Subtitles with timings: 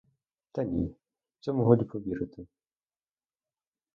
[0.51, 0.95] Та ні,
[1.41, 2.47] цьому годі повірити.